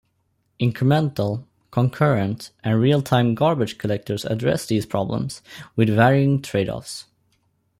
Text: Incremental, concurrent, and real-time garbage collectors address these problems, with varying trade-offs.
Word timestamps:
Incremental, 0.59 1.45
concurrent, 1.69 2.49
and 2.63 2.81
real-time 2.81 3.35
garbage 3.35 3.77
collectors 3.77 4.25
address 4.25 4.65
these 4.65 4.87
problems, 4.87 5.43
with 5.75 5.89
varying 5.89 6.41
trade-offs. 6.41 7.05